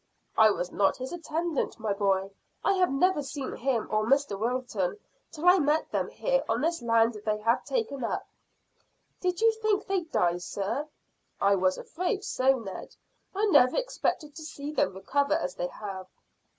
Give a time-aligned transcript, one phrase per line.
[0.35, 2.31] "I was not his attendant, my boy.
[2.63, 4.97] I had never seen him or Mr Wilton
[5.31, 8.25] till I met them here on this land they have taken up."
[9.19, 10.87] "Did you think they'd die, sir?"
[11.39, 12.95] "I was afraid so, Ned.
[13.35, 16.07] I never expected to see them recover as they have."